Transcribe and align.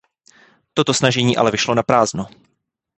Toto 0.73 0.93
snažení 0.93 1.37
ale 1.37 1.51
vyšlo 1.51 1.75
naprázdno. 1.75 2.25